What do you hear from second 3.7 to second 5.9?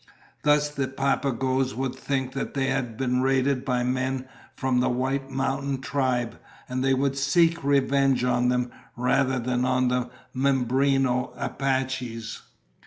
men from the White Mountain